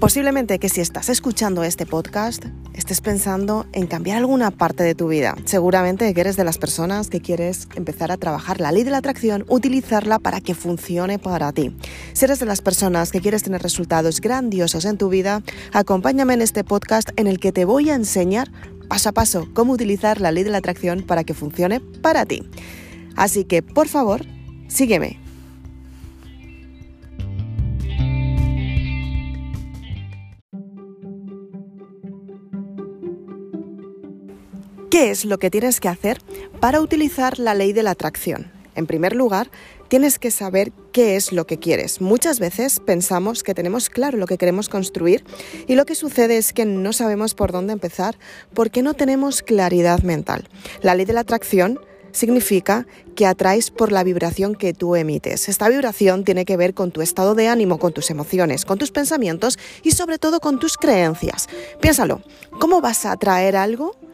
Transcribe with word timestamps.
Posiblemente 0.00 0.60
que 0.60 0.68
si 0.68 0.80
estás 0.80 1.08
escuchando 1.08 1.64
este 1.64 1.84
podcast 1.84 2.44
estés 2.72 3.00
pensando 3.00 3.66
en 3.72 3.88
cambiar 3.88 4.18
alguna 4.18 4.52
parte 4.52 4.84
de 4.84 4.94
tu 4.94 5.08
vida. 5.08 5.34
Seguramente 5.44 6.14
que 6.14 6.20
eres 6.20 6.36
de 6.36 6.44
las 6.44 6.56
personas 6.56 7.10
que 7.10 7.20
quieres 7.20 7.66
empezar 7.74 8.12
a 8.12 8.16
trabajar 8.16 8.60
la 8.60 8.70
ley 8.70 8.84
de 8.84 8.92
la 8.92 8.98
atracción, 8.98 9.44
utilizarla 9.48 10.20
para 10.20 10.40
que 10.40 10.54
funcione 10.54 11.18
para 11.18 11.52
ti. 11.52 11.76
Si 12.12 12.24
eres 12.24 12.38
de 12.38 12.46
las 12.46 12.60
personas 12.60 13.10
que 13.10 13.20
quieres 13.20 13.42
tener 13.42 13.60
resultados 13.60 14.20
grandiosos 14.20 14.84
en 14.84 14.98
tu 14.98 15.08
vida, 15.08 15.42
acompáñame 15.72 16.34
en 16.34 16.42
este 16.42 16.62
podcast 16.62 17.10
en 17.16 17.26
el 17.26 17.40
que 17.40 17.50
te 17.50 17.64
voy 17.64 17.90
a 17.90 17.96
enseñar 17.96 18.52
paso 18.88 19.08
a 19.08 19.12
paso 19.12 19.48
cómo 19.52 19.72
utilizar 19.72 20.20
la 20.20 20.30
ley 20.30 20.44
de 20.44 20.50
la 20.50 20.58
atracción 20.58 21.02
para 21.02 21.24
que 21.24 21.34
funcione 21.34 21.80
para 21.80 22.24
ti. 22.24 22.48
Así 23.16 23.44
que, 23.44 23.64
por 23.64 23.88
favor, 23.88 24.24
sígueme. 24.68 25.27
¿Qué 34.90 35.10
es 35.10 35.26
lo 35.26 35.38
que 35.38 35.50
tienes 35.50 35.80
que 35.80 35.88
hacer 35.88 36.18
para 36.60 36.80
utilizar 36.80 37.38
la 37.38 37.54
ley 37.54 37.74
de 37.74 37.82
la 37.82 37.90
atracción? 37.90 38.50
En 38.74 38.86
primer 38.86 39.14
lugar, 39.14 39.50
tienes 39.88 40.18
que 40.18 40.30
saber 40.30 40.72
qué 40.92 41.16
es 41.16 41.30
lo 41.30 41.46
que 41.46 41.58
quieres. 41.58 42.00
Muchas 42.00 42.40
veces 42.40 42.80
pensamos 42.80 43.42
que 43.42 43.54
tenemos 43.54 43.90
claro 43.90 44.16
lo 44.16 44.26
que 44.26 44.38
queremos 44.38 44.70
construir 44.70 45.24
y 45.66 45.74
lo 45.74 45.84
que 45.84 45.94
sucede 45.94 46.38
es 46.38 46.54
que 46.54 46.64
no 46.64 46.94
sabemos 46.94 47.34
por 47.34 47.52
dónde 47.52 47.74
empezar 47.74 48.18
porque 48.54 48.80
no 48.80 48.94
tenemos 48.94 49.42
claridad 49.42 50.02
mental. 50.04 50.48
La 50.80 50.94
ley 50.94 51.04
de 51.04 51.12
la 51.12 51.20
atracción 51.20 51.78
significa 52.12 52.86
que 53.14 53.26
atraes 53.26 53.70
por 53.70 53.92
la 53.92 54.04
vibración 54.04 54.54
que 54.54 54.72
tú 54.72 54.96
emites. 54.96 55.50
Esta 55.50 55.68
vibración 55.68 56.24
tiene 56.24 56.46
que 56.46 56.56
ver 56.56 56.72
con 56.72 56.92
tu 56.92 57.02
estado 57.02 57.34
de 57.34 57.48
ánimo, 57.48 57.78
con 57.78 57.92
tus 57.92 58.10
emociones, 58.10 58.64
con 58.64 58.78
tus 58.78 58.90
pensamientos 58.90 59.58
y 59.82 59.90
sobre 59.90 60.18
todo 60.18 60.40
con 60.40 60.58
tus 60.58 60.78
creencias. 60.78 61.46
Piénsalo, 61.82 62.22
¿cómo 62.58 62.80
vas 62.80 63.04
a 63.04 63.12
atraer 63.12 63.54
algo 63.54 64.07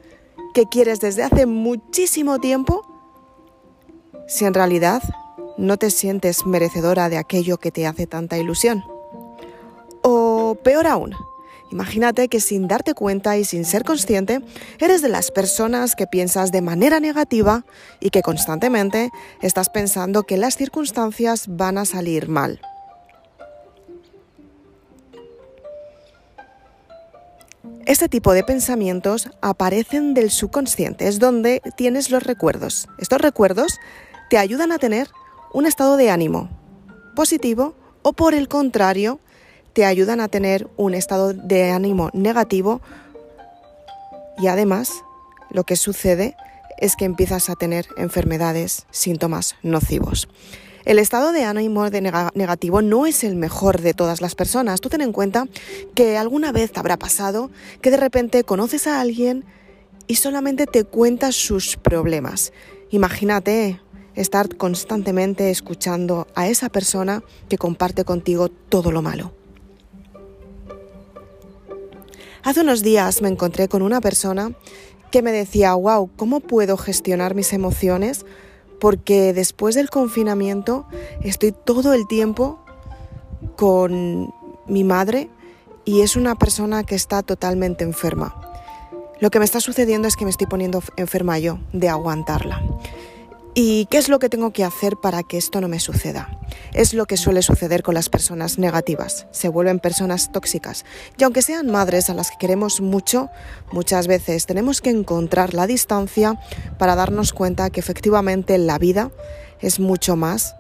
que 0.54 0.66
quieres 0.66 1.00
desde 1.00 1.24
hace 1.24 1.44
muchísimo 1.44 2.38
tiempo 2.38 2.86
si 4.26 4.46
en 4.46 4.54
realidad 4.54 5.02
no 5.58 5.76
te 5.76 5.90
sientes 5.90 6.46
merecedora 6.46 7.08
de 7.08 7.18
aquello 7.18 7.58
que 7.58 7.70
te 7.70 7.86
hace 7.86 8.06
tanta 8.06 8.38
ilusión. 8.38 8.84
O 10.02 10.56
peor 10.62 10.86
aún, 10.86 11.14
imagínate 11.70 12.28
que 12.28 12.40
sin 12.40 12.68
darte 12.68 12.94
cuenta 12.94 13.36
y 13.36 13.44
sin 13.44 13.64
ser 13.64 13.84
consciente, 13.84 14.40
eres 14.78 15.02
de 15.02 15.08
las 15.08 15.30
personas 15.30 15.94
que 15.96 16.06
piensas 16.06 16.52
de 16.52 16.62
manera 16.62 17.00
negativa 17.00 17.64
y 18.00 18.10
que 18.10 18.22
constantemente 18.22 19.10
estás 19.42 19.68
pensando 19.68 20.22
que 20.22 20.36
las 20.36 20.56
circunstancias 20.56 21.46
van 21.48 21.78
a 21.78 21.84
salir 21.84 22.28
mal. 22.28 22.60
Este 27.86 28.08
tipo 28.08 28.32
de 28.32 28.44
pensamientos 28.44 29.30
aparecen 29.42 30.14
del 30.14 30.30
subconsciente, 30.30 31.06
es 31.06 31.18
donde 31.18 31.60
tienes 31.76 32.10
los 32.10 32.22
recuerdos. 32.22 32.88
Estos 32.98 33.20
recuerdos 33.20 33.78
te 34.30 34.38
ayudan 34.38 34.72
a 34.72 34.78
tener 34.78 35.08
un 35.52 35.66
estado 35.66 35.96
de 35.96 36.10
ánimo 36.10 36.48
positivo 37.14 37.74
o 38.02 38.12
por 38.12 38.34
el 38.34 38.48
contrario, 38.48 39.20
te 39.72 39.84
ayudan 39.84 40.20
a 40.20 40.28
tener 40.28 40.68
un 40.76 40.94
estado 40.94 41.32
de 41.32 41.70
ánimo 41.70 42.10
negativo 42.12 42.80
y 44.38 44.46
además 44.46 45.04
lo 45.50 45.64
que 45.64 45.76
sucede 45.76 46.36
es 46.78 46.96
que 46.96 47.04
empiezas 47.04 47.50
a 47.50 47.54
tener 47.54 47.86
enfermedades, 47.96 48.86
síntomas 48.90 49.56
nocivos. 49.62 50.28
El 50.84 50.98
estado 50.98 51.32
de 51.32 51.44
ánimo 51.44 51.88
negativo 51.88 52.82
no 52.82 53.06
es 53.06 53.24
el 53.24 53.36
mejor 53.36 53.80
de 53.80 53.94
todas 53.94 54.20
las 54.20 54.34
personas. 54.34 54.82
Tú 54.82 54.90
ten 54.90 55.00
en 55.00 55.12
cuenta 55.12 55.46
que 55.94 56.18
alguna 56.18 56.52
vez 56.52 56.72
te 56.72 56.80
habrá 56.80 56.98
pasado 56.98 57.50
que 57.80 57.90
de 57.90 57.96
repente 57.96 58.44
conoces 58.44 58.86
a 58.86 59.00
alguien 59.00 59.46
y 60.06 60.16
solamente 60.16 60.66
te 60.66 60.84
cuentas 60.84 61.36
sus 61.36 61.78
problemas. 61.78 62.52
Imagínate 62.90 63.80
estar 64.14 64.56
constantemente 64.56 65.50
escuchando 65.50 66.26
a 66.34 66.48
esa 66.48 66.68
persona 66.68 67.24
que 67.48 67.56
comparte 67.56 68.04
contigo 68.04 68.50
todo 68.50 68.92
lo 68.92 69.00
malo. 69.00 69.32
Hace 72.42 72.60
unos 72.60 72.82
días 72.82 73.22
me 73.22 73.30
encontré 73.30 73.68
con 73.68 73.80
una 73.80 74.02
persona 74.02 74.52
que 75.10 75.22
me 75.22 75.32
decía, 75.32 75.72
wow, 75.72 76.10
¿cómo 76.14 76.40
puedo 76.40 76.76
gestionar 76.76 77.34
mis 77.34 77.54
emociones 77.54 78.26
porque 78.84 79.32
después 79.32 79.74
del 79.74 79.88
confinamiento 79.88 80.84
estoy 81.22 81.52
todo 81.52 81.94
el 81.94 82.06
tiempo 82.06 82.62
con 83.56 84.30
mi 84.66 84.84
madre 84.84 85.30
y 85.86 86.02
es 86.02 86.16
una 86.16 86.34
persona 86.34 86.84
que 86.84 86.94
está 86.94 87.22
totalmente 87.22 87.82
enferma. 87.82 88.38
Lo 89.20 89.30
que 89.30 89.38
me 89.38 89.46
está 89.46 89.60
sucediendo 89.60 90.06
es 90.06 90.16
que 90.16 90.26
me 90.26 90.30
estoy 90.30 90.48
poniendo 90.48 90.82
enferma 90.98 91.38
yo 91.38 91.60
de 91.72 91.88
aguantarla. 91.88 92.62
¿Y 93.56 93.86
qué 93.86 93.98
es 93.98 94.08
lo 94.08 94.18
que 94.18 94.28
tengo 94.28 94.52
que 94.52 94.64
hacer 94.64 94.96
para 94.96 95.22
que 95.22 95.36
esto 95.36 95.60
no 95.60 95.68
me 95.68 95.78
suceda? 95.78 96.40
Es 96.72 96.92
lo 96.92 97.06
que 97.06 97.16
suele 97.16 97.40
suceder 97.40 97.84
con 97.84 97.94
las 97.94 98.08
personas 98.08 98.58
negativas. 98.58 99.28
Se 99.30 99.48
vuelven 99.48 99.78
personas 99.78 100.32
tóxicas. 100.32 100.84
Y 101.16 101.22
aunque 101.22 101.40
sean 101.40 101.70
madres 101.70 102.10
a 102.10 102.14
las 102.14 102.32
que 102.32 102.36
queremos 102.40 102.80
mucho, 102.80 103.30
muchas 103.70 104.08
veces 104.08 104.46
tenemos 104.46 104.80
que 104.80 104.90
encontrar 104.90 105.54
la 105.54 105.68
distancia 105.68 106.36
para 106.78 106.96
darnos 106.96 107.32
cuenta 107.32 107.70
que 107.70 107.78
efectivamente 107.78 108.58
la 108.58 108.76
vida 108.78 109.12
es 109.60 109.78
mucho 109.78 110.16
más 110.16 110.56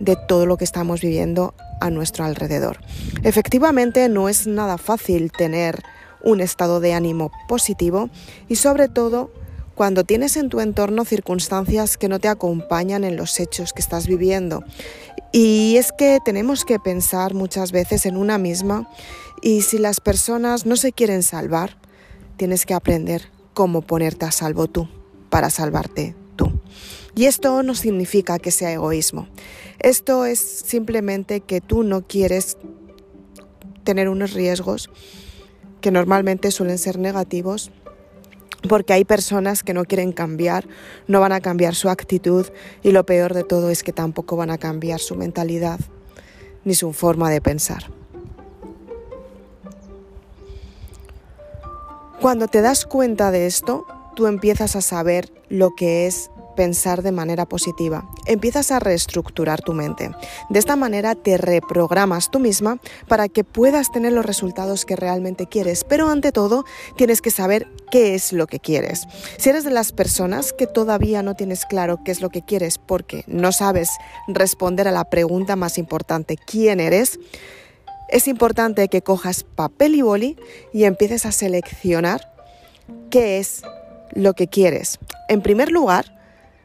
de 0.00 0.16
todo 0.16 0.46
lo 0.46 0.56
que 0.56 0.64
estamos 0.64 1.00
viviendo 1.00 1.54
a 1.80 1.88
nuestro 1.90 2.24
alrededor. 2.24 2.80
Efectivamente 3.22 4.08
no 4.08 4.28
es 4.28 4.48
nada 4.48 4.76
fácil 4.76 5.30
tener 5.30 5.84
un 6.24 6.40
estado 6.40 6.80
de 6.80 6.94
ánimo 6.94 7.30
positivo 7.46 8.10
y 8.48 8.56
sobre 8.56 8.88
todo 8.88 9.30
cuando 9.80 10.04
tienes 10.04 10.36
en 10.36 10.50
tu 10.50 10.60
entorno 10.60 11.06
circunstancias 11.06 11.96
que 11.96 12.10
no 12.10 12.18
te 12.18 12.28
acompañan 12.28 13.02
en 13.02 13.16
los 13.16 13.40
hechos 13.40 13.72
que 13.72 13.80
estás 13.80 14.06
viviendo. 14.06 14.62
Y 15.32 15.76
es 15.78 15.90
que 15.90 16.18
tenemos 16.22 16.66
que 16.66 16.78
pensar 16.78 17.32
muchas 17.32 17.72
veces 17.72 18.04
en 18.04 18.18
una 18.18 18.36
misma 18.36 18.90
y 19.40 19.62
si 19.62 19.78
las 19.78 20.00
personas 20.00 20.66
no 20.66 20.76
se 20.76 20.92
quieren 20.92 21.22
salvar, 21.22 21.78
tienes 22.36 22.66
que 22.66 22.74
aprender 22.74 23.30
cómo 23.54 23.80
ponerte 23.80 24.26
a 24.26 24.32
salvo 24.32 24.66
tú 24.66 24.86
para 25.30 25.48
salvarte 25.48 26.14
tú. 26.36 26.60
Y 27.14 27.24
esto 27.24 27.62
no 27.62 27.74
significa 27.74 28.38
que 28.38 28.50
sea 28.50 28.74
egoísmo. 28.74 29.28
Esto 29.78 30.26
es 30.26 30.40
simplemente 30.40 31.40
que 31.40 31.62
tú 31.62 31.84
no 31.84 32.06
quieres 32.06 32.58
tener 33.84 34.10
unos 34.10 34.34
riesgos 34.34 34.90
que 35.80 35.90
normalmente 35.90 36.50
suelen 36.50 36.76
ser 36.76 36.98
negativos 36.98 37.72
porque 38.68 38.92
hay 38.92 39.04
personas 39.04 39.62
que 39.62 39.74
no 39.74 39.84
quieren 39.84 40.12
cambiar, 40.12 40.66
no 41.06 41.20
van 41.20 41.32
a 41.32 41.40
cambiar 41.40 41.74
su 41.74 41.88
actitud 41.88 42.46
y 42.82 42.92
lo 42.92 43.04
peor 43.06 43.34
de 43.34 43.44
todo 43.44 43.70
es 43.70 43.82
que 43.82 43.92
tampoco 43.92 44.36
van 44.36 44.50
a 44.50 44.58
cambiar 44.58 45.00
su 45.00 45.14
mentalidad 45.14 45.80
ni 46.64 46.74
su 46.74 46.92
forma 46.92 47.30
de 47.30 47.40
pensar. 47.40 47.84
Cuando 52.20 52.48
te 52.48 52.60
das 52.60 52.84
cuenta 52.84 53.30
de 53.30 53.46
esto, 53.46 53.86
tú 54.14 54.26
empiezas 54.26 54.76
a 54.76 54.82
saber 54.82 55.32
lo 55.48 55.74
que 55.74 56.06
es 56.06 56.30
pensar 56.60 57.00
de 57.00 57.10
manera 57.10 57.46
positiva. 57.46 58.06
Empiezas 58.26 58.70
a 58.70 58.80
reestructurar 58.80 59.62
tu 59.62 59.72
mente. 59.72 60.10
De 60.50 60.58
esta 60.58 60.76
manera 60.76 61.14
te 61.14 61.38
reprogramas 61.38 62.30
tú 62.30 62.38
misma 62.38 62.78
para 63.08 63.30
que 63.30 63.44
puedas 63.44 63.90
tener 63.90 64.12
los 64.12 64.26
resultados 64.26 64.84
que 64.84 64.94
realmente 64.94 65.46
quieres. 65.46 65.84
Pero 65.84 66.10
ante 66.10 66.32
todo, 66.32 66.66
tienes 66.98 67.22
que 67.22 67.30
saber 67.30 67.66
qué 67.90 68.14
es 68.14 68.34
lo 68.34 68.46
que 68.46 68.60
quieres. 68.60 69.06
Si 69.38 69.48
eres 69.48 69.64
de 69.64 69.70
las 69.70 69.92
personas 69.92 70.52
que 70.52 70.66
todavía 70.66 71.22
no 71.22 71.34
tienes 71.34 71.64
claro 71.64 72.00
qué 72.04 72.10
es 72.10 72.20
lo 72.20 72.28
que 72.28 72.42
quieres 72.42 72.76
porque 72.76 73.24
no 73.26 73.52
sabes 73.52 73.88
responder 74.28 74.86
a 74.86 74.92
la 74.92 75.04
pregunta 75.04 75.56
más 75.56 75.78
importante, 75.78 76.36
¿quién 76.36 76.78
eres? 76.78 77.18
Es 78.10 78.28
importante 78.28 78.88
que 78.88 79.00
cojas 79.00 79.44
papel 79.44 79.94
y 79.94 80.02
boli 80.02 80.36
y 80.74 80.84
empieces 80.84 81.24
a 81.24 81.32
seleccionar 81.32 82.34
qué 83.08 83.38
es 83.38 83.62
lo 84.12 84.34
que 84.34 84.46
quieres. 84.46 84.98
En 85.30 85.40
primer 85.40 85.72
lugar, 85.72 86.19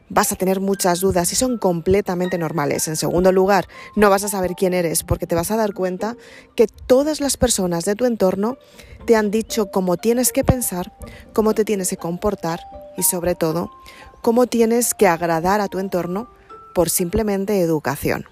vas 0.08 0.32
a 0.32 0.36
tener 0.36 0.60
muchas 0.60 1.00
dudas 1.00 1.32
y 1.32 1.36
son 1.36 1.58
completamente 1.58 2.38
normales. 2.38 2.88
En 2.88 2.96
segundo 2.96 3.32
lugar, 3.32 3.68
no 3.96 4.10
vas 4.10 4.24
a 4.24 4.28
saber 4.28 4.52
quién 4.56 4.74
eres 4.74 5.02
porque 5.02 5.26
te 5.26 5.34
vas 5.34 5.50
a 5.50 5.56
dar 5.56 5.74
cuenta 5.74 6.16
que 6.54 6.66
todas 6.66 7.20
las 7.20 7.36
personas 7.36 7.84
de 7.84 7.94
tu 7.94 8.04
entorno 8.04 8.58
te 9.06 9.16
han 9.16 9.30
dicho 9.30 9.70
cómo 9.70 9.96
tienes 9.96 10.32
que 10.32 10.44
pensar, 10.44 10.92
cómo 11.32 11.54
te 11.54 11.64
tienes 11.64 11.90
que 11.90 11.96
comportar 11.96 12.60
y 12.96 13.02
sobre 13.02 13.34
todo, 13.34 13.70
cómo 14.22 14.46
tienes 14.46 14.94
que 14.94 15.06
agradar 15.06 15.60
a 15.60 15.68
tu 15.68 15.78
entorno 15.78 16.28
por 16.74 16.90
simplemente 16.90 17.60
educación. 17.60 18.26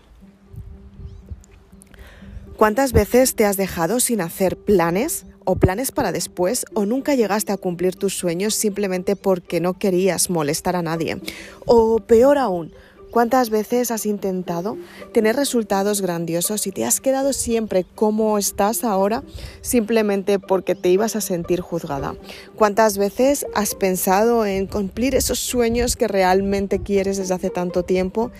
¿Cuántas 2.56 2.92
veces 2.92 3.34
te 3.34 3.46
has 3.46 3.56
dejado 3.56 3.98
sin 3.98 4.20
hacer 4.20 4.56
planes 4.56 5.26
o 5.44 5.56
planes 5.56 5.92
para 5.92 6.12
después 6.12 6.66
o 6.74 6.86
nunca 6.86 7.14
llegaste 7.14 7.52
a 7.52 7.56
cumplir 7.56 7.96
tus 7.96 8.16
sueños 8.16 8.54
simplemente 8.54 9.16
porque 9.16 9.60
no 9.60 9.78
querías 9.78 10.30
molestar 10.30 10.76
a 10.76 10.82
nadie? 10.82 11.20
O 11.66 12.00
peor 12.00 12.38
aún, 12.38 12.72
¿Cuántas 13.14 13.48
veces 13.48 13.92
has 13.92 14.06
intentado 14.06 14.76
tener 15.12 15.36
resultados 15.36 16.00
grandiosos 16.00 16.66
y 16.66 16.72
te 16.72 16.84
has 16.84 17.00
quedado 17.00 17.32
siempre 17.32 17.86
como 17.94 18.38
estás 18.38 18.82
ahora 18.82 19.22
simplemente 19.60 20.40
porque 20.40 20.74
te 20.74 20.88
ibas 20.88 21.14
a 21.14 21.20
sentir 21.20 21.60
juzgada? 21.60 22.16
¿Cuántas 22.56 22.98
veces 22.98 23.46
has 23.54 23.76
pensado 23.76 24.44
en 24.46 24.66
cumplir 24.66 25.14
esos 25.14 25.38
sueños 25.38 25.94
que 25.94 26.08
realmente 26.08 26.80
quieres 26.80 27.16
desde 27.16 27.34
hace 27.34 27.50
tanto 27.50 27.84
tiempo? 27.84 28.32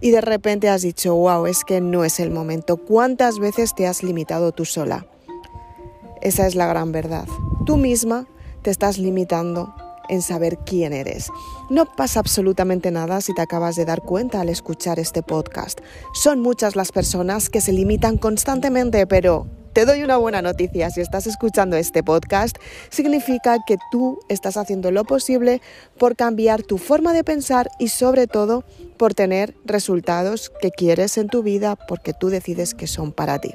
Y 0.00 0.12
de 0.12 0.20
repente 0.20 0.68
has 0.68 0.82
dicho, 0.82 1.16
wow, 1.16 1.46
es 1.46 1.64
que 1.64 1.80
no 1.80 2.04
es 2.04 2.20
el 2.20 2.30
momento. 2.30 2.76
¿Cuántas 2.76 3.40
veces 3.40 3.74
te 3.74 3.88
has 3.88 4.04
limitado 4.04 4.52
tú 4.52 4.64
sola? 4.64 5.04
Esa 6.22 6.46
es 6.46 6.54
la 6.54 6.66
gran 6.66 6.92
verdad. 6.92 7.26
Tú 7.66 7.76
misma 7.76 8.26
te 8.62 8.70
estás 8.70 8.96
limitando 8.96 9.74
en 10.08 10.22
saber 10.22 10.58
quién 10.64 10.92
eres. 10.92 11.30
No 11.68 11.84
pasa 11.84 12.20
absolutamente 12.20 12.90
nada 12.90 13.20
si 13.20 13.34
te 13.34 13.42
acabas 13.42 13.76
de 13.76 13.84
dar 13.84 14.02
cuenta 14.02 14.40
al 14.40 14.48
escuchar 14.48 14.98
este 14.98 15.22
podcast. 15.22 15.80
Son 16.14 16.40
muchas 16.40 16.76
las 16.76 16.92
personas 16.92 17.50
que 17.50 17.60
se 17.60 17.72
limitan 17.72 18.18
constantemente, 18.18 19.06
pero 19.06 19.48
te 19.72 19.84
doy 19.84 20.02
una 20.02 20.18
buena 20.18 20.42
noticia, 20.42 20.90
si 20.90 21.00
estás 21.00 21.26
escuchando 21.26 21.76
este 21.76 22.02
podcast, 22.02 22.56
significa 22.90 23.56
que 23.66 23.78
tú 23.90 24.20
estás 24.28 24.56
haciendo 24.56 24.90
lo 24.90 25.04
posible 25.04 25.62
por 25.98 26.14
cambiar 26.14 26.62
tu 26.62 26.78
forma 26.78 27.14
de 27.14 27.24
pensar 27.24 27.70
y 27.78 27.88
sobre 27.88 28.26
todo 28.26 28.64
por 28.98 29.14
tener 29.14 29.54
resultados 29.64 30.52
que 30.60 30.70
quieres 30.70 31.16
en 31.16 31.28
tu 31.28 31.42
vida 31.42 31.76
porque 31.88 32.12
tú 32.12 32.28
decides 32.28 32.74
que 32.74 32.86
son 32.86 33.12
para 33.12 33.40
ti. 33.40 33.54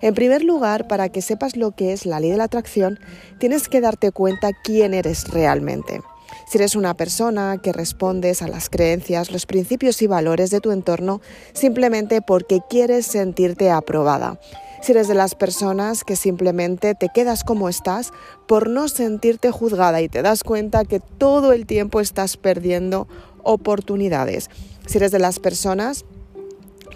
En 0.00 0.14
primer 0.14 0.44
lugar, 0.44 0.86
para 0.86 1.08
que 1.08 1.22
sepas 1.22 1.56
lo 1.56 1.72
que 1.72 1.92
es 1.92 2.06
la 2.06 2.20
ley 2.20 2.30
de 2.30 2.36
la 2.36 2.44
atracción, 2.44 3.00
tienes 3.38 3.68
que 3.68 3.80
darte 3.80 4.12
cuenta 4.12 4.50
quién 4.52 4.94
eres 4.94 5.28
realmente. 5.28 6.00
Si 6.46 6.58
eres 6.58 6.76
una 6.76 6.94
persona 6.94 7.58
que 7.62 7.72
respondes 7.72 8.42
a 8.42 8.48
las 8.48 8.70
creencias, 8.70 9.30
los 9.30 9.46
principios 9.46 10.00
y 10.02 10.06
valores 10.06 10.50
de 10.50 10.60
tu 10.60 10.70
entorno 10.70 11.20
simplemente 11.52 12.22
porque 12.22 12.60
quieres 12.68 13.06
sentirte 13.06 13.70
aprobada. 13.70 14.40
Si 14.80 14.92
eres 14.92 15.08
de 15.08 15.14
las 15.14 15.34
personas 15.34 16.04
que 16.04 16.16
simplemente 16.16 16.94
te 16.94 17.08
quedas 17.12 17.42
como 17.42 17.68
estás 17.68 18.12
por 18.46 18.70
no 18.70 18.88
sentirte 18.88 19.50
juzgada 19.50 20.00
y 20.00 20.08
te 20.08 20.22
das 20.22 20.44
cuenta 20.44 20.84
que 20.84 21.00
todo 21.00 21.52
el 21.52 21.66
tiempo 21.66 22.00
estás 22.00 22.36
perdiendo 22.36 23.08
oportunidades. 23.42 24.48
Si 24.86 24.98
eres 24.98 25.10
de 25.10 25.18
las 25.18 25.40
personas 25.40 26.04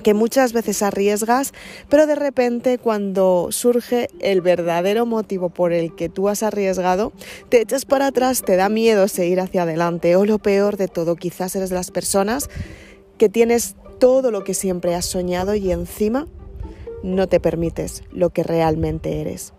que 0.02 0.14
muchas 0.14 0.52
veces 0.52 0.82
arriesgas, 0.82 1.52
pero 1.88 2.06
de 2.06 2.14
repente 2.14 2.78
cuando 2.78 3.48
surge 3.50 4.08
el 4.20 4.40
verdadero 4.40 5.06
motivo 5.06 5.50
por 5.50 5.72
el 5.72 5.94
que 5.94 6.08
tú 6.08 6.28
has 6.28 6.42
arriesgado, 6.42 7.12
te 7.48 7.60
echas 7.60 7.84
para 7.84 8.08
atrás, 8.08 8.42
te 8.42 8.56
da 8.56 8.68
miedo 8.68 9.08
seguir 9.08 9.40
hacia 9.40 9.62
adelante 9.62 10.16
o 10.16 10.24
lo 10.24 10.38
peor 10.38 10.76
de 10.76 10.88
todo, 10.88 11.16
quizás 11.16 11.54
eres 11.56 11.70
las 11.70 11.90
personas 11.90 12.50
que 13.18 13.28
tienes 13.28 13.76
todo 13.98 14.30
lo 14.30 14.44
que 14.44 14.54
siempre 14.54 14.94
has 14.94 15.06
soñado 15.06 15.54
y 15.54 15.70
encima 15.70 16.26
no 17.02 17.28
te 17.28 17.40
permites 17.40 18.02
lo 18.12 18.30
que 18.30 18.42
realmente 18.42 19.20
eres. 19.20 19.52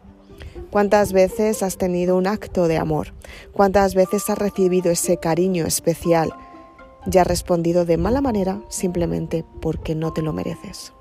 ¿Cuántas 0.69 1.13
veces 1.13 1.61
has 1.61 1.77
tenido 1.77 2.17
un 2.17 2.27
acto 2.27 2.67
de 2.67 2.77
amor? 2.77 3.13
¿Cuántas 3.51 3.95
veces 3.95 4.29
has 4.29 4.37
recibido 4.37 4.91
ese 4.91 5.17
cariño 5.17 5.65
especial? 5.65 6.33
Ya 7.05 7.21
has 7.21 7.27
respondido 7.27 7.85
de 7.85 7.97
mala 7.97 8.21
manera 8.21 8.61
simplemente 8.69 9.45
porque 9.61 9.95
no 9.95 10.13
te 10.13 10.21
lo 10.21 10.33
mereces. 10.33 10.93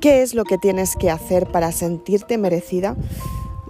¿Qué 0.00 0.22
es 0.22 0.34
lo 0.34 0.44
que 0.44 0.58
tienes 0.58 0.96
que 0.96 1.10
hacer 1.10 1.46
para 1.46 1.72
sentirte 1.72 2.36
merecida 2.36 2.94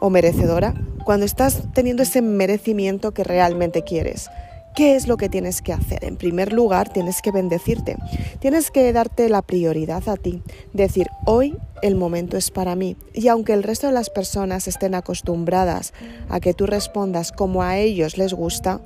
o 0.01 0.11
merecedora 0.11 0.75
cuando 1.05 1.27
estás 1.27 1.63
teniendo 1.75 2.03
ese 2.03 2.23
merecimiento 2.23 3.13
que 3.13 3.23
realmente 3.23 3.85
quieres? 3.85 4.29
¿Qué 4.75 4.97
es 4.97 5.07
lo 5.07 5.17
que 5.17 5.29
tienes 5.29 5.63
que 5.63 5.73
hacer? 5.73 6.05
En 6.05 6.17
primer 6.17 6.53
lugar, 6.53 6.93
tienes 6.93 7.23
que 7.23 7.31
bendecirte. 7.31 7.97
Tienes 8.41 8.73
que 8.73 8.93
darte 8.93 9.29
la 9.29 9.41
prioridad 9.41 10.09
a 10.09 10.17
ti. 10.17 10.43
Decir, 10.73 11.07
hoy 11.27 11.57
el 11.81 11.95
momento 11.95 12.37
es 12.37 12.51
para 12.51 12.75
mí. 12.75 12.97
Y 13.13 13.29
aunque 13.29 13.53
el 13.53 13.63
resto 13.63 13.87
de 13.87 13.93
las 13.93 14.11
personas 14.11 14.67
estén 14.67 14.97
acostumbradas 14.97 15.93
a 16.29 16.41
que 16.41 16.55
tú 16.55 16.67
respondas 16.67 17.31
como 17.31 17.63
a 17.63 17.79
ellos 17.79 18.19
les 18.19 18.35
gusta, 18.35 18.81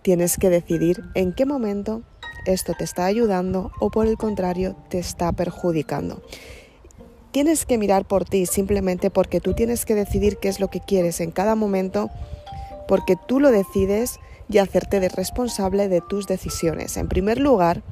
tienes 0.00 0.38
que 0.38 0.48
decidir 0.48 1.04
en 1.14 1.34
qué 1.34 1.44
momento 1.44 2.00
esto 2.46 2.72
te 2.72 2.84
está 2.84 3.04
ayudando 3.04 3.72
o 3.80 3.90
por 3.90 4.06
el 4.06 4.16
contrario 4.16 4.76
te 4.88 4.98
está 4.98 5.30
perjudicando. 5.32 6.22
Tienes 7.32 7.66
que 7.66 7.76
mirar 7.76 8.06
por 8.06 8.24
ti 8.24 8.46
simplemente 8.46 9.10
porque 9.10 9.40
tú 9.40 9.52
tienes 9.52 9.84
que 9.84 9.94
decidir 9.94 10.38
qué 10.38 10.48
es 10.48 10.58
lo 10.58 10.68
que 10.68 10.80
quieres 10.80 11.20
en 11.20 11.32
cada 11.32 11.54
momento, 11.54 12.08
porque 12.88 13.16
tú 13.28 13.40
lo 13.40 13.50
decides 13.50 14.20
y 14.48 14.58
hacerte 14.58 15.08
responsable 15.08 15.88
de 15.88 16.00
tus 16.00 16.26
decisiones. 16.26 16.96
En 16.96 17.08
primer 17.08 17.38
lugar, 17.38 17.82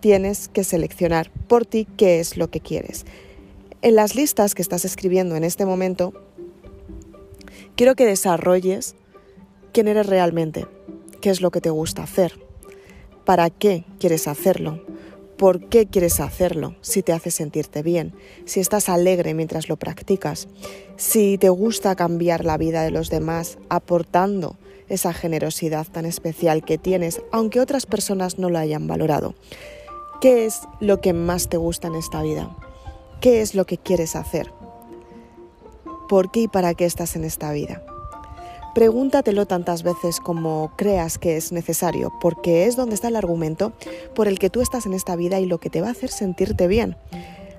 tienes 0.00 0.48
que 0.48 0.64
seleccionar 0.64 1.30
por 1.48 1.66
ti 1.66 1.86
qué 1.96 2.20
es 2.20 2.36
lo 2.36 2.50
que 2.50 2.60
quieres. 2.60 3.04
En 3.82 3.94
las 3.96 4.14
listas 4.14 4.54
que 4.54 4.62
estás 4.62 4.84
escribiendo 4.84 5.36
en 5.36 5.44
este 5.44 5.66
momento, 5.66 6.12
quiero 7.76 7.94
que 7.94 8.06
desarrolles 8.06 8.94
quién 9.72 9.88
eres 9.88 10.06
realmente, 10.06 10.66
qué 11.20 11.30
es 11.30 11.40
lo 11.40 11.50
que 11.50 11.60
te 11.60 11.70
gusta 11.70 12.02
hacer, 12.02 12.38
para 13.24 13.50
qué 13.50 13.84
quieres 13.98 14.28
hacerlo, 14.28 14.84
por 15.36 15.68
qué 15.68 15.86
quieres 15.86 16.20
hacerlo, 16.20 16.76
si 16.80 17.02
te 17.02 17.12
hace 17.12 17.30
sentirte 17.30 17.82
bien, 17.82 18.14
si 18.44 18.60
estás 18.60 18.88
alegre 18.88 19.34
mientras 19.34 19.68
lo 19.68 19.76
practicas, 19.76 20.46
si 20.96 21.38
te 21.38 21.48
gusta 21.48 21.96
cambiar 21.96 22.44
la 22.44 22.58
vida 22.58 22.82
de 22.82 22.92
los 22.92 23.10
demás 23.10 23.58
aportando 23.68 24.56
esa 24.92 25.12
generosidad 25.12 25.86
tan 25.86 26.04
especial 26.04 26.64
que 26.64 26.78
tienes, 26.78 27.22
aunque 27.32 27.60
otras 27.60 27.86
personas 27.86 28.38
no 28.38 28.50
lo 28.50 28.58
hayan 28.58 28.86
valorado. 28.86 29.34
¿Qué 30.20 30.44
es 30.44 30.60
lo 30.80 31.00
que 31.00 31.12
más 31.12 31.48
te 31.48 31.56
gusta 31.56 31.88
en 31.88 31.94
esta 31.94 32.22
vida? 32.22 32.54
¿Qué 33.20 33.40
es 33.40 33.54
lo 33.54 33.64
que 33.64 33.78
quieres 33.78 34.14
hacer? 34.14 34.52
¿Por 36.08 36.30
qué 36.30 36.40
y 36.40 36.48
para 36.48 36.74
qué 36.74 36.84
estás 36.84 37.16
en 37.16 37.24
esta 37.24 37.52
vida? 37.52 37.82
Pregúntatelo 38.74 39.46
tantas 39.46 39.82
veces 39.82 40.20
como 40.20 40.72
creas 40.76 41.18
que 41.18 41.36
es 41.36 41.52
necesario, 41.52 42.12
porque 42.20 42.66
es 42.66 42.76
donde 42.76 42.94
está 42.94 43.08
el 43.08 43.16
argumento 43.16 43.72
por 44.14 44.28
el 44.28 44.38
que 44.38 44.50
tú 44.50 44.60
estás 44.60 44.86
en 44.86 44.92
esta 44.92 45.16
vida 45.16 45.40
y 45.40 45.46
lo 45.46 45.58
que 45.58 45.70
te 45.70 45.80
va 45.80 45.88
a 45.88 45.92
hacer 45.92 46.10
sentirte 46.10 46.66
bien. 46.66 46.96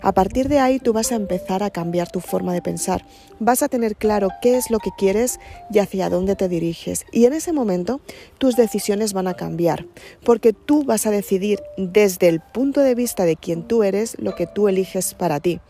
A 0.03 0.11
partir 0.11 0.49
de 0.49 0.59
ahí 0.59 0.79
tú 0.79 0.91
vas 0.91 1.13
a 1.13 1.15
empezar 1.15 1.63
a 1.63 1.69
cambiar 1.69 2.11
tu 2.11 2.19
forma 2.19 2.53
de 2.53 2.61
pensar, 2.61 3.05
vas 3.39 3.63
a 3.63 3.69
tener 3.69 3.95
claro 3.95 4.27
qué 4.41 4.57
es 4.57 4.69
lo 4.69 4.79
que 4.79 4.89
quieres 4.97 5.39
y 5.71 5.79
hacia 5.79 6.09
dónde 6.09 6.35
te 6.35 6.49
diriges. 6.49 7.05
Y 7.13 7.23
en 7.25 7.31
ese 7.31 7.53
momento 7.53 8.01
tus 8.37 8.57
decisiones 8.57 9.13
van 9.13 9.29
a 9.29 9.35
cambiar, 9.35 9.85
porque 10.25 10.51
tú 10.51 10.83
vas 10.83 11.07
a 11.07 11.11
decidir 11.11 11.61
desde 11.77 12.27
el 12.27 12.41
punto 12.41 12.81
de 12.81 12.95
vista 12.95 13.23
de 13.23 13.37
quien 13.37 13.65
tú 13.65 13.83
eres 13.83 14.17
lo 14.19 14.35
que 14.35 14.45
tú 14.45 14.67
eliges 14.67 15.13
para 15.13 15.39
ti. 15.39 15.61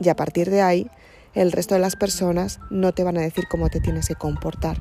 Y 0.00 0.08
a 0.08 0.16
partir 0.16 0.50
de 0.50 0.62
ahí 0.62 0.90
el 1.34 1.52
resto 1.52 1.76
de 1.76 1.80
las 1.80 1.94
personas 1.94 2.58
no 2.70 2.90
te 2.90 3.04
van 3.04 3.16
a 3.18 3.22
decir 3.22 3.44
cómo 3.48 3.68
te 3.68 3.78
tienes 3.78 4.08
que 4.08 4.16
comportar 4.16 4.78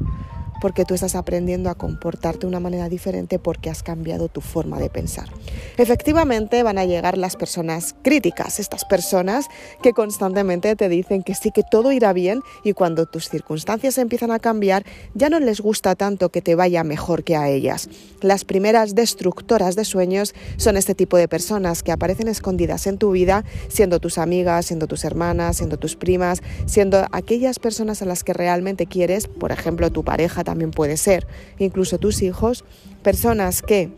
porque 0.61 0.85
tú 0.85 0.93
estás 0.93 1.15
aprendiendo 1.15 1.69
a 1.69 1.75
comportarte 1.75 2.41
de 2.41 2.47
una 2.47 2.59
manera 2.59 2.89
diferente 2.89 3.39
porque 3.39 3.69
has 3.69 3.83
cambiado 3.83 4.27
tu 4.29 4.41
forma 4.41 4.79
de 4.79 4.89
pensar. 4.89 5.29
Efectivamente 5.77 6.63
van 6.63 6.77
a 6.77 6.85
llegar 6.85 7.17
las 7.17 7.35
personas 7.35 7.95
críticas, 8.01 8.59
estas 8.59 8.85
personas 8.85 9.47
que 9.81 9.93
constantemente 9.93 10.75
te 10.75 10.89
dicen 10.89 11.23
que 11.23 11.35
sí, 11.35 11.51
que 11.51 11.63
todo 11.69 11.91
irá 11.91 12.13
bien 12.13 12.41
y 12.63 12.73
cuando 12.73 13.05
tus 13.05 13.29
circunstancias 13.29 13.97
empiezan 13.97 14.31
a 14.31 14.39
cambiar 14.39 14.85
ya 15.13 15.29
no 15.29 15.39
les 15.39 15.61
gusta 15.61 15.95
tanto 15.95 16.29
que 16.29 16.41
te 16.41 16.55
vaya 16.55 16.83
mejor 16.83 17.23
que 17.23 17.35
a 17.35 17.49
ellas. 17.49 17.89
Las 18.21 18.45
primeras 18.45 18.95
destructoras 18.95 19.75
de 19.75 19.85
sueños 19.85 20.33
son 20.57 20.77
este 20.77 20.95
tipo 20.95 21.17
de 21.17 21.27
personas 21.27 21.83
que 21.83 21.91
aparecen 21.91 22.27
escondidas 22.27 22.87
en 22.87 22.97
tu 22.97 23.11
vida, 23.11 23.43
siendo 23.67 23.99
tus 23.99 24.17
amigas, 24.17 24.67
siendo 24.67 24.87
tus 24.87 25.03
hermanas, 25.03 25.57
siendo 25.57 25.77
tus 25.77 25.95
primas, 25.95 26.41
siendo 26.65 27.05
aquellas 27.11 27.59
personas 27.59 28.01
a 28.01 28.05
las 28.05 28.23
que 28.23 28.33
realmente 28.33 28.85
quieres, 28.85 29.27
por 29.27 29.51
ejemplo 29.51 29.91
tu 29.91 30.03
pareja 30.03 30.43
también 30.45 30.71
puede 30.71 30.95
ser, 30.95 31.27
incluso 31.59 31.97
tus 31.97 32.21
hijos, 32.21 32.63
personas 33.03 33.61
que 33.61 33.89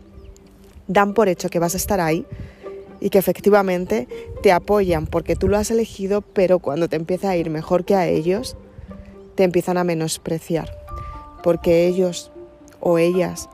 dan 0.88 1.14
por 1.14 1.28
hecho 1.28 1.48
que 1.48 1.60
vas 1.60 1.74
a 1.74 1.76
estar 1.76 2.00
ahí 2.00 2.26
y 2.98 3.10
que 3.10 3.18
efectivamente 3.18 4.08
te 4.42 4.50
apoyan 4.50 5.06
porque 5.06 5.36
tú 5.36 5.46
lo 5.46 5.56
has 5.56 5.70
elegido, 5.70 6.22
pero 6.22 6.58
cuando 6.58 6.88
te 6.88 6.96
empieza 6.96 7.30
a 7.30 7.36
ir 7.36 7.50
mejor 7.50 7.84
que 7.84 7.94
a 7.94 8.08
ellos, 8.08 8.56
te 9.36 9.44
empiezan 9.44 9.78
a 9.78 9.84
menospreciar, 9.84 10.76
porque 11.44 11.86
ellos 11.86 12.32
o 12.80 12.98
ellas 12.98 13.48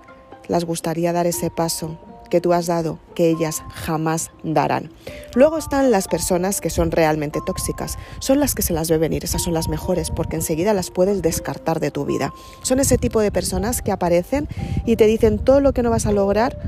les 0.49 0.65
gustaría 0.65 1.13
dar 1.13 1.27
ese 1.27 1.51
paso 1.51 1.99
que 2.35 2.41
tú 2.41 2.53
has 2.53 2.67
dado 2.67 2.99
que 3.15 3.31
ellas 3.31 3.63
jamás 3.73 4.33
darán. 4.43 4.91
Luego 5.37 5.57
están 5.57 5.93
las 5.93 6.09
personas 6.09 6.61
que 6.61 6.69
son 6.69 6.91
realmente 6.91 7.39
tóxicas. 7.47 7.97
Son 8.19 8.41
las 8.41 8.57
que 8.57 8.63
se 8.63 8.73
las 8.73 8.91
ve 8.91 8.99
venir, 8.99 9.23
esas 9.23 9.41
son 9.41 9.55
las 9.55 9.69
mejores 9.69 10.11
porque 10.11 10.35
enseguida 10.35 10.75
las 10.75 10.91
puedes 10.91 11.23
descartar 11.23 11.79
de 11.79 11.93
tu 11.93 12.05
vida. 12.05 12.33
Son 12.63 12.81
ese 12.81 12.99
tipo 12.99 13.21
de 13.21 13.31
personas 13.31 13.83
que 13.83 13.93
aparecen 13.93 14.49
y 14.85 14.97
te 14.97 15.07
dicen 15.07 15.39
todo 15.39 15.61
lo 15.61 15.73
que 15.73 15.85
no 15.85 15.91
vas 15.91 16.07
a 16.07 16.13
lograr 16.13 16.59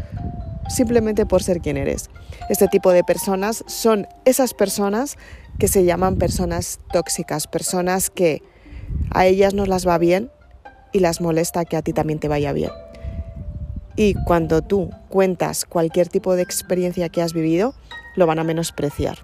simplemente 0.68 1.26
por 1.26 1.42
ser 1.42 1.61
quien 1.61 1.78
eres. 1.78 2.11
Este 2.49 2.68
tipo 2.68 2.92
de 2.92 3.02
personas 3.02 3.64
son 3.66 4.06
esas 4.25 4.54
personas 4.54 5.16
que 5.58 5.66
se 5.66 5.85
llaman 5.85 6.14
personas 6.14 6.78
tóxicas, 6.92 7.49
personas 7.49 8.08
que 8.08 8.40
a 9.11 9.26
ellas 9.26 9.52
no 9.52 9.66
las 9.66 9.85
va 9.85 9.99
bien 9.99 10.30
y 10.92 11.00
las 11.00 11.20
molesta 11.20 11.64
que 11.64 11.76
a 11.76 11.82
ti 11.82 11.92
también 11.92 12.20
te 12.20 12.28
vaya 12.28 12.52
bien. 12.52 12.70
Y 13.97 14.15
cuando 14.25 14.62
tú 14.62 14.91
cuentas 15.09 15.65
cualquier 15.65 16.09
tipo 16.09 16.37
de 16.37 16.43
experiencia 16.43 17.09
que 17.09 17.23
has 17.23 17.33
vivido, 17.33 17.75
lo 18.15 18.26
van 18.26 18.38
a 18.38 18.45
menospreciar. 18.45 19.19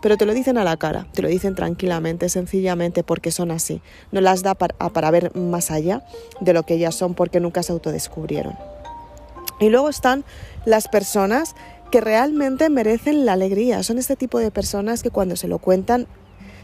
Pero 0.00 0.16
te 0.16 0.26
lo 0.26 0.34
dicen 0.34 0.58
a 0.58 0.64
la 0.64 0.76
cara, 0.76 1.06
te 1.12 1.22
lo 1.22 1.28
dicen 1.28 1.54
tranquilamente, 1.54 2.28
sencillamente 2.28 3.02
porque 3.02 3.30
son 3.30 3.50
así. 3.50 3.80
No 4.12 4.20
las 4.20 4.42
da 4.42 4.54
para, 4.54 5.10
ver 5.10 5.34
más 5.34 5.70
allá 5.70 6.02
de 6.40 6.52
lo 6.52 6.62
que 6.64 6.74
ellas 6.74 6.94
son 6.94 7.14
porque 7.14 7.40
nunca 7.40 7.62
se 7.62 7.72
autodescubrieron. 7.72 8.56
Y 9.58 9.68
luego 9.68 9.88
están 9.88 10.24
las 10.64 10.88
personas 10.88 11.54
que 11.90 12.00
realmente 12.00 12.68
merecen 12.68 13.26
la 13.26 13.34
alegría. 13.34 13.82
Son 13.82 13.98
este 13.98 14.16
tipo 14.16 14.38
de 14.38 14.50
personas 14.50 15.02
que 15.02 15.10
cuando 15.10 15.36
se 15.36 15.48
lo 15.48 15.58
cuentan 15.58 16.06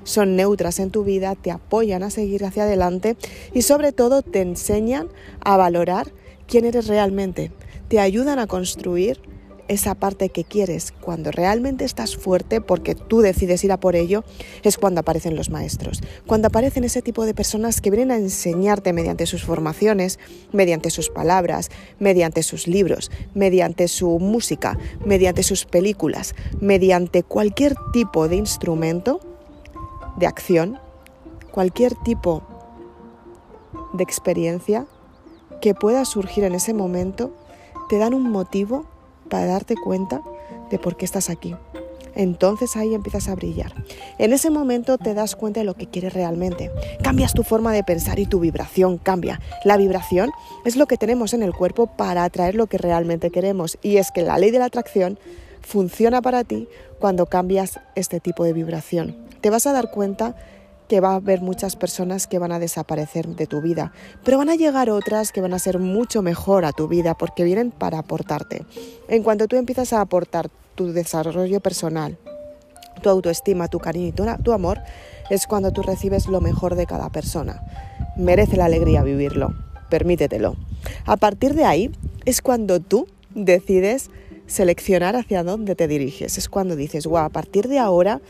son 0.05 0.37
neutras 0.37 0.79
en 0.81 0.91
tu 0.91 1.05
vida, 1.05 1.35
te 1.35 1.51
apoyan 1.51 2.03
a 2.03 2.11
seguir 2.11 2.45
hacia 2.45 2.65
adelante 2.65 3.17
y 3.55 3.63
sobre 3.63 3.93
todo 3.93 4.23
te 4.23 4.41
enseñan 4.41 5.09
a 5.41 5.57
valorar 5.57 6.09
quién 6.53 6.67
eres 6.67 6.87
realmente. 6.87 7.51
Te 7.89 7.99
ayudan 7.99 8.39
a 8.39 8.47
construir 8.47 9.23
esa 9.69 9.95
parte 9.95 10.29
que 10.29 10.45
quieres, 10.45 10.93
cuando 10.93 11.31
realmente 11.31 11.87
estás 11.87 12.15
fuerte 12.15 12.61
porque 12.61 12.95
tú 12.95 13.23
decides 13.23 13.65
ir 13.65 13.73
a 13.73 13.81
por 13.81 13.97
ello, 13.97 14.23
es 14.63 14.77
cuando 14.77 15.01
aparecen 15.01 15.35
los 15.35 15.49
maestros. 15.49 16.03
Cuando 16.27 16.49
aparecen 16.49 16.85
ese 16.85 17.01
tipo 17.01 17.25
de 17.25 17.33
personas 17.33 17.81
que 17.81 17.89
vienen 17.91 18.11
a 18.11 18.19
enseñarte 18.19 18.93
mediante 18.93 19.25
sus 19.25 19.45
formaciones, 19.45 20.19
mediante 20.53 20.91
sus 20.91 21.09
palabras, 21.09 21.71
mediante 21.99 22.43
sus 22.43 22.69
libros, 22.69 23.11
mediante 23.33 23.89
su 23.89 24.19
música, 24.19 24.79
mediante 25.07 25.43
sus 25.45 25.65
películas, 25.65 26.35
mediante 26.61 27.23
cualquier 27.23 27.77
tipo 27.95 28.29
de 28.29 28.37
instrumento 28.37 29.21
de 30.19 30.27
acción, 30.27 30.79
cualquier 31.51 31.95
tipo 32.05 32.43
de 33.95 34.03
experiencia 34.03 34.87
que 35.63 35.75
pueda 35.75 36.05
surgir 36.05 36.45
en 36.45 36.55
ese 36.55 36.75
momento, 36.75 37.33
te 37.89 37.97
dan 37.97 38.13
un 38.13 38.31
motivo 38.31 38.85
para 39.31 39.47
darte 39.47 39.77
cuenta 39.77 40.21
de 40.71 40.79
por 40.79 40.97
qué 40.97 41.05
estás 41.07 41.31
aquí. 41.31 41.55
Entonces 42.15 42.77
ahí 42.77 42.95
empiezas 42.95 43.29
a 43.29 43.37
brillar. 43.37 43.73
En 44.19 44.33
ese 44.33 44.51
momento 44.51 44.99
te 44.99 45.15
das 45.15 45.37
cuenta 45.37 45.61
de 45.61 45.65
lo 45.65 45.75
que 45.75 45.87
quieres 45.87 46.13
realmente. 46.13 46.71
Cambias 47.03 47.33
tu 47.33 47.45
forma 47.45 47.73
de 47.73 47.85
pensar 47.85 48.19
y 48.19 48.27
tu 48.27 48.41
vibración 48.41 48.99
cambia. 48.99 49.41
La 49.65 49.77
vibración 49.77 50.31
es 50.65 50.77
lo 50.77 50.87
que 50.87 50.99
tenemos 50.99 51.33
en 51.33 51.43
el 51.43 51.55
cuerpo 51.55 51.87
para 51.87 52.25
atraer 52.25 52.57
lo 52.57 52.67
que 52.67 52.77
realmente 52.77 53.31
queremos. 53.31 53.79
Y 53.83 53.97
es 53.97 54.11
que 54.11 54.23
la 54.23 54.39
ley 54.39 54.51
de 54.51 54.59
la 54.59 54.67
atracción 54.67 55.19
funciona 55.63 56.21
para 56.21 56.43
ti 56.43 56.69
cuando 56.99 57.27
cambias 57.27 57.79
este 57.95 58.19
tipo 58.19 58.45
de 58.45 58.53
vibración. 58.53 59.17
Te 59.41 59.49
vas 59.49 59.67
a 59.67 59.73
dar 59.73 59.91
cuenta 59.93 60.35
que 60.93 61.01
va 61.01 61.13
a 61.13 61.15
haber 61.15 61.41
muchas 61.41 61.75
personas 61.75 62.27
que 62.27 62.39
van 62.39 62.53
a 62.53 62.59
desaparecer 62.59 63.27
de 63.27 63.47
tu 63.47 63.63
vida, 63.63 63.95
pero 64.25 64.37
van 64.37 64.51
a 64.51 64.57
llegar 64.57 64.91
otras 64.91 65.33
que 65.33 65.41
van 65.41 65.55
a 65.55 65.59
ser 65.59 65.79
mucho 65.79 66.21
mejor 66.21 66.67
a 66.67 66.73
tu 66.73 66.87
vida 66.87 67.15
porque 67.15 67.45
vienen 67.45 67.71
para 67.71 68.01
aportarte. 68.01 68.67
En 69.09 69.23
cuanto 69.23 69.49
tú 69.49 69.57
empiezas 69.57 69.95
a 69.95 70.03
aportar 70.03 70.51
tu 70.75 70.93
desarrollo 70.93 71.61
personal, 71.61 72.19
tu 73.01 73.09
autoestima, 73.09 73.69
tu 73.69 73.79
cariño 73.79 74.09
y 74.09 74.13
tu, 74.13 74.53
amor, 74.53 74.81
es 75.31 75.47
cuando 75.47 75.71
tú 75.71 75.81
recibes 75.81 76.27
lo 76.27 76.43
mejor 76.43 76.75
de 76.75 76.85
cada 76.85 77.09
persona. 77.09 77.63
Merece 78.19 78.59
la 78.59 78.67
alegría 78.67 79.03
vivirlo, 79.03 79.55
permítetelo. 79.89 80.57
A 81.07 81.17
partir 81.17 81.55
de 81.55 81.65
ahí 81.65 81.91
es 82.27 82.43
cuando 82.43 82.81
tú 82.81 83.09
decides 83.35 84.11
seleccionar 84.47 85.17
hacia 85.17 85.43
dónde 85.43 85.75
te 85.75 85.89
diriges. 85.89 86.37
Es 86.37 86.51
cuando 86.51 86.77
dices, 86.77 87.07
wow, 87.07 87.21
a 87.21 87.29
partir 87.31 87.69
de 87.69 87.79
ahora 87.79 88.21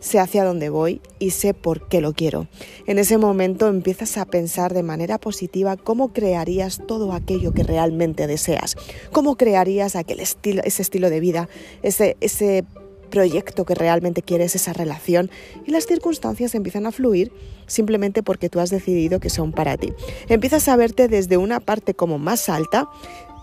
sé 0.00 0.18
hacia 0.18 0.44
dónde 0.44 0.68
voy 0.68 1.00
y 1.18 1.30
sé 1.30 1.54
por 1.54 1.88
qué 1.88 2.00
lo 2.00 2.12
quiero. 2.12 2.48
En 2.86 2.98
ese 2.98 3.18
momento 3.18 3.68
empiezas 3.68 4.18
a 4.18 4.24
pensar 4.24 4.74
de 4.74 4.82
manera 4.82 5.18
positiva 5.18 5.76
cómo 5.76 6.12
crearías 6.12 6.80
todo 6.86 7.12
aquello 7.12 7.52
que 7.52 7.62
realmente 7.62 8.26
deseas, 8.26 8.76
cómo 9.12 9.36
crearías 9.36 9.96
aquel 9.96 10.20
estilo, 10.20 10.62
ese 10.64 10.82
estilo 10.82 11.10
de 11.10 11.20
vida, 11.20 11.48
ese, 11.82 12.16
ese 12.20 12.64
proyecto 13.10 13.64
que 13.64 13.74
realmente 13.74 14.22
quieres, 14.22 14.54
esa 14.54 14.72
relación, 14.72 15.30
y 15.64 15.70
las 15.70 15.86
circunstancias 15.86 16.54
empiezan 16.54 16.86
a 16.86 16.92
fluir 16.92 17.32
simplemente 17.66 18.22
porque 18.22 18.48
tú 18.48 18.60
has 18.60 18.70
decidido 18.70 19.20
que 19.20 19.30
son 19.30 19.52
para 19.52 19.76
ti. 19.76 19.92
Empiezas 20.28 20.68
a 20.68 20.76
verte 20.76 21.08
desde 21.08 21.36
una 21.36 21.60
parte 21.60 21.94
como 21.94 22.18
más 22.18 22.48
alta, 22.48 22.88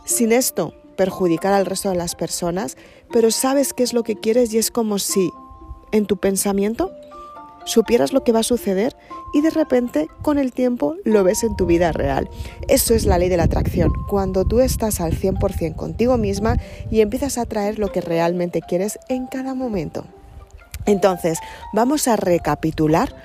sin 0.06 0.32
esto 0.32 0.74
perjudicar 0.96 1.54
al 1.54 1.66
resto 1.66 1.90
de 1.90 1.96
las 1.96 2.16
personas, 2.16 2.78
pero 3.12 3.32
sabes 3.32 3.74
qué 3.74 3.84
es 3.84 3.94
lo 3.94 4.04
que 4.04 4.16
quieres 4.16 4.54
y 4.54 4.60
es 4.60 4.70
como 4.70 5.00
si 5.00 5.32
en 5.94 6.06
tu 6.06 6.18
pensamiento, 6.18 6.92
supieras 7.66 8.12
lo 8.12 8.26
que 8.26 8.34
va 8.34 8.40
a 8.40 8.44
suceder 8.44 8.96
y 9.34 9.42
de 9.42 9.50
repente 9.50 10.08
con 10.22 10.38
el 10.38 10.52
tiempo 10.52 10.96
lo 11.06 11.24
ves 11.24 11.44
en 11.44 11.56
tu 11.56 11.66
vida 11.66 11.92
real. 11.94 12.30
Eso 12.68 12.94
es 12.94 13.06
la 13.06 13.18
ley 13.18 13.30
de 13.30 13.38
la 13.38 13.44
atracción, 13.44 13.92
cuando 14.10 14.44
tú 14.44 14.60
estás 14.60 15.00
al 15.00 15.14
100% 15.14 15.76
contigo 15.76 16.18
misma 16.18 16.58
y 16.92 17.00
empiezas 17.00 17.38
a 17.38 17.44
atraer 17.44 17.80
lo 17.80 17.92
que 17.92 18.02
realmente 18.02 18.62
quieres 18.62 19.00
en 19.08 19.28
cada 19.28 19.56
momento. 19.56 20.06
Entonces, 20.86 21.40
vamos 21.72 22.08
a 22.08 22.18
recapitular 22.18 23.16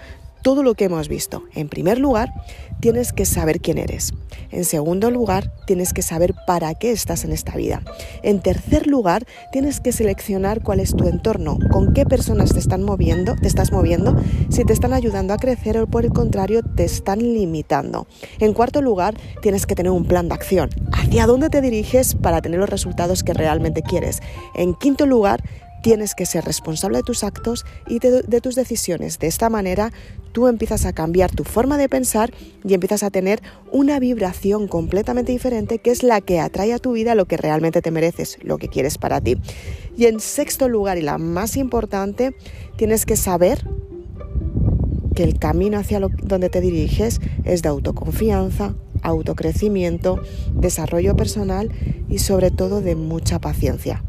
todo 0.43 0.63
lo 0.63 0.75
que 0.75 0.85
hemos 0.85 1.09
visto. 1.09 1.45
En 1.55 1.69
primer 1.69 1.99
lugar, 1.99 2.33
tienes 2.81 3.13
que 3.13 3.25
saber 3.25 3.61
quién 3.61 3.79
eres. 3.79 4.13
En 4.51 4.65
segundo 4.65 5.11
lugar, 5.11 5.53
tienes 5.67 5.93
que 5.93 6.03
saber 6.03 6.35
para 6.47 6.75
qué 6.75 6.91
estás 6.91 7.25
en 7.25 7.33
esta 7.33 7.57
vida. 7.57 7.83
En 8.23 8.41
tercer 8.41 8.87
lugar, 8.87 9.27
tienes 9.53 9.81
que 9.81 9.93
seleccionar 9.93 10.63
cuál 10.63 10.81
es 10.81 10.95
tu 10.95 11.07
entorno, 11.07 11.59
con 11.71 11.93
qué 11.93 12.07
personas 12.07 12.53
te 12.53 12.59
están 12.59 12.83
moviendo, 12.83 13.35
te 13.37 13.47
estás 13.47 13.73
moviendo, 13.73 14.17
si 14.49 14.65
te 14.65 14.73
están 14.73 14.93
ayudando 14.93 15.35
a 15.35 15.39
crecer 15.39 15.79
o 15.79 15.87
por 15.87 16.05
el 16.05 16.13
contrario 16.13 16.63
te 16.63 16.85
están 16.85 17.19
limitando. 17.19 18.07
En 18.39 18.55
cuarto 18.55 18.81
lugar, 18.81 19.15
tienes 19.43 19.67
que 19.67 19.75
tener 19.75 19.93
un 19.93 20.05
plan 20.05 20.29
de 20.29 20.35
acción. 20.35 20.71
¿Hacia 20.93 21.27
dónde 21.27 21.51
te 21.51 21.61
diriges 21.61 22.15
para 22.15 22.41
tener 22.41 22.59
los 22.59 22.71
resultados 22.71 23.23
que 23.23 23.35
realmente 23.35 23.83
quieres? 23.83 24.21
En 24.55 24.75
quinto 24.75 25.07
lugar, 25.07 25.43
tienes 25.83 26.15
que 26.15 26.27
ser 26.27 26.45
responsable 26.45 26.99
de 26.99 27.03
tus 27.03 27.25
actos 27.25 27.65
y 27.87 27.99
de, 27.99 28.41
tus 28.41 28.55
decisiones. 28.55 29.19
De 29.19 29.27
esta 29.27 29.51
manera, 29.51 29.93
tú 30.33 30.49
empiezas 30.49 30.87
a 30.87 30.93
cambiar 30.93 31.31
tu 31.31 31.45
forma 31.45 31.79
de 31.79 31.89
pensar 31.89 32.33
y 32.65 32.75
empiezas 32.75 33.03
a 33.03 33.11
tener 33.11 33.43
una 33.73 33.99
vibración 33.99 34.69
completamente 34.69 35.33
diferente 35.33 35.79
que 35.79 35.91
es 35.91 36.03
la 36.03 36.21
que 36.21 36.41
atrae 36.41 36.73
a 36.73 36.79
tu 36.79 36.93
vida 36.93 37.15
lo 37.15 37.27
que 37.27 37.37
realmente 37.37 37.83
te 37.83 37.91
mereces, 37.91 38.39
lo 38.43 38.59
que 38.59 38.69
quieres 38.69 38.99
para 38.99 39.21
ti. 39.21 39.37
Y 39.97 40.07
en 40.07 40.21
sexto 40.21 40.69
lugar, 40.69 40.99
y 40.99 41.03
la 41.03 41.19
más 41.19 41.57
importante, 41.57 42.35
tienes 42.77 43.07
que 43.07 43.17
saber 43.17 43.65
que 45.15 45.25
el 45.25 45.39
camino 45.39 45.79
hacia 45.79 45.99
donde 46.01 46.49
te 46.49 46.61
diriges 46.61 47.21
es 47.45 47.63
de 47.63 47.69
autoconfianza, 47.69 48.75
autocrecimiento, 49.03 50.21
desarrollo 50.55 51.17
personal 51.17 51.71
y 52.09 52.19
sobre 52.19 52.51
todo 52.51 52.81
de 52.81 52.95
mucha 52.95 53.41
paciencia. 53.41 54.05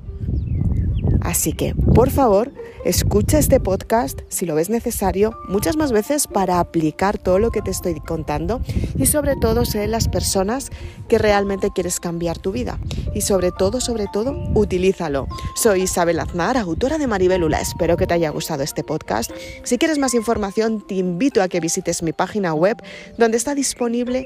Así 1.29 1.53
que, 1.53 1.75
por 1.75 2.09
favor, 2.09 2.51
escucha 2.85 3.37
este 3.37 3.59
podcast 3.59 4.19
si 4.29 4.47
lo 4.47 4.55
ves 4.55 4.71
necesario 4.71 5.37
muchas 5.47 5.77
más 5.77 5.91
veces 5.91 6.25
para 6.25 6.59
aplicar 6.59 7.19
todo 7.19 7.37
lo 7.37 7.51
que 7.51 7.61
te 7.61 7.69
estoy 7.69 7.99
contando 7.99 8.61
y 8.97 9.05
sobre 9.05 9.35
todo 9.35 9.63
ser 9.63 9.89
las 9.89 10.07
personas 10.07 10.71
que 11.07 11.19
realmente 11.19 11.69
quieres 11.69 11.99
cambiar 11.99 12.39
tu 12.39 12.51
vida. 12.51 12.79
Y 13.13 13.21
sobre 13.21 13.51
todo, 13.51 13.79
sobre 13.79 14.07
todo, 14.11 14.33
utilízalo. 14.55 15.27
Soy 15.55 15.83
Isabel 15.83 16.19
Aznar, 16.19 16.57
autora 16.57 16.97
de 16.97 17.05
Maribelula. 17.05 17.61
Espero 17.61 17.95
que 17.95 18.07
te 18.07 18.15
haya 18.15 18.31
gustado 18.31 18.63
este 18.63 18.83
podcast. 18.83 19.29
Si 19.61 19.77
quieres 19.77 19.99
más 19.99 20.15
información, 20.15 20.83
te 20.87 20.95
invito 20.95 21.43
a 21.43 21.47
que 21.47 21.59
visites 21.59 22.01
mi 22.01 22.11
página 22.11 22.55
web 22.55 22.81
donde 23.19 23.37
está 23.37 23.53
disponible 23.53 24.25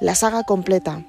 la 0.00 0.14
saga 0.14 0.44
completa 0.44 1.04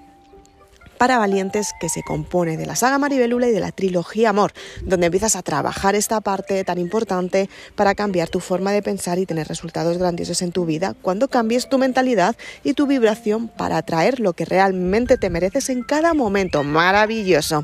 para 1.00 1.18
valientes 1.18 1.74
que 1.79 1.89
se 1.89 2.03
compone 2.03 2.58
de 2.58 2.68
la 2.68 2.75
saga 2.75 3.00
Maribelula 3.00 3.48
y 3.48 3.51
de 3.51 3.62
la 3.62 3.72
trilogía 3.72 4.29
Amor, 4.29 4.51
donde 4.84 5.08
empiezas 5.08 5.36
a 5.36 5.41
trabajar 5.41 5.96
esta 5.96 6.22
parte 6.22 6.63
tan 6.65 6.77
importante 6.77 7.50
para 7.75 7.96
cambiar 7.96 8.29
tu 8.29 8.41
forma 8.41 8.72
de 8.72 8.84
pensar 8.84 9.18
y 9.18 9.25
tener 9.25 9.48
resultados 9.48 9.98
grandiosos 9.98 10.44
en 10.44 10.51
tu 10.51 10.65
vida 10.65 10.96
cuando 11.01 11.29
cambies 11.29 11.70
tu 11.70 11.77
mentalidad 11.77 12.36
y 12.63 12.74
tu 12.74 12.86
vibración 12.86 13.48
para 13.48 13.77
atraer 13.77 14.20
lo 14.20 14.34
que 14.34 14.46
realmente 14.46 15.18
te 15.18 15.29
mereces 15.29 15.70
en 15.70 15.84
cada 15.84 16.13
momento. 16.13 16.63
Maravilloso. 16.63 17.63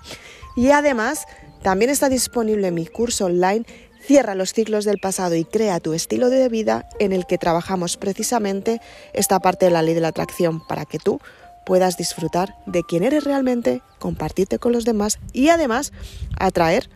Y 0.56 0.72
además, 0.72 1.26
también 1.62 1.92
está 1.92 2.08
disponible 2.08 2.72
mi 2.72 2.88
curso 2.88 3.26
online 3.26 3.66
Cierra 4.06 4.36
los 4.36 4.54
ciclos 4.54 4.86
del 4.86 5.00
pasado 5.00 5.34
y 5.34 5.46
crea 5.46 5.80
tu 5.80 5.94
estilo 5.94 6.30
de 6.30 6.48
vida 6.48 6.88
en 7.00 7.12
el 7.12 7.26
que 7.26 7.40
trabajamos 7.40 7.98
precisamente 7.98 8.80
esta 9.14 9.40
parte 9.40 9.66
de 9.66 9.72
la 9.72 9.82
ley 9.82 9.96
de 9.96 10.02
la 10.02 10.10
atracción 10.10 10.64
para 10.68 10.86
que 10.86 11.00
tú 11.00 11.20
puedas 11.66 11.98
disfrutar 11.98 12.56
de 12.66 12.84
quién 12.84 13.04
eres 13.04 13.24
realmente, 13.24 13.82
compartirte 14.00 14.60
con 14.60 14.72
los 14.72 14.86
demás 14.86 15.20
y 15.34 15.50
además 15.50 15.92
atraer 16.38 16.90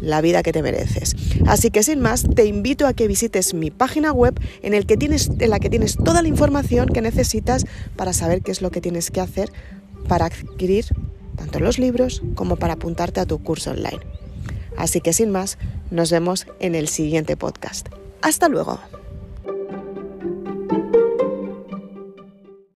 la 0.00 0.20
vida 0.20 0.42
que 0.42 0.52
te 0.52 0.62
mereces. 0.62 1.14
Así 1.46 1.70
que 1.70 1.82
sin 1.82 2.00
más, 2.00 2.24
te 2.34 2.46
invito 2.46 2.86
a 2.86 2.94
que 2.94 3.08
visites 3.08 3.54
mi 3.54 3.70
página 3.70 4.12
web 4.12 4.38
en, 4.62 4.74
el 4.74 4.86
que 4.86 4.96
tienes, 4.96 5.30
en 5.38 5.50
la 5.50 5.60
que 5.60 5.70
tienes 5.70 5.96
toda 5.96 6.22
la 6.22 6.28
información 6.28 6.88
que 6.88 7.00
necesitas 7.00 7.64
para 7.96 8.12
saber 8.12 8.42
qué 8.42 8.50
es 8.50 8.62
lo 8.62 8.70
que 8.70 8.80
tienes 8.80 9.10
que 9.10 9.20
hacer 9.20 9.52
para 10.08 10.26
adquirir 10.26 10.86
tanto 11.36 11.60
los 11.60 11.78
libros 11.78 12.22
como 12.34 12.56
para 12.56 12.74
apuntarte 12.74 13.20
a 13.20 13.26
tu 13.26 13.42
curso 13.42 13.70
online. 13.70 14.00
Así 14.76 15.00
que 15.00 15.12
sin 15.12 15.30
más, 15.30 15.58
nos 15.90 16.10
vemos 16.10 16.46
en 16.60 16.74
el 16.74 16.88
siguiente 16.88 17.36
podcast. 17.36 17.88
Hasta 18.22 18.48
luego. 18.48 18.80